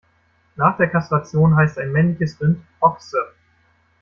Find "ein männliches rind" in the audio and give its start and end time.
1.77-2.65